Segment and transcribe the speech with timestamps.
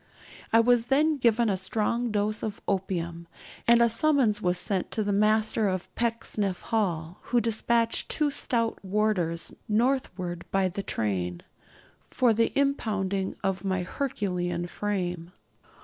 [0.51, 3.27] I was then given a strong dose of opium,
[3.67, 8.83] and a summons was sent to the Master of Pecksniff Hall, who despatched two stout
[8.83, 11.43] warders northward by the train,
[12.07, 15.33] for the impounding of my Herculean frame.